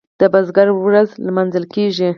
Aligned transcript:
د 0.19 0.21
بزګر 0.33 0.67
ورځ 0.83 1.09
لمانځل 1.25 1.65
کیږي. 1.73 2.09